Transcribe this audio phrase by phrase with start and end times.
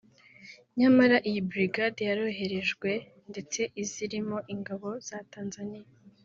[0.79, 2.89] Nyamara iyi brigade yaroherejwe
[3.31, 5.89] ndetse iza irimo ingabo za Tanzaniya